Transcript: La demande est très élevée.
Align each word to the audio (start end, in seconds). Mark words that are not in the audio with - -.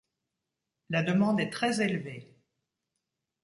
La 0.89 1.03
demande 1.03 1.39
est 1.39 1.51
très 1.51 1.79
élevée. 1.79 2.35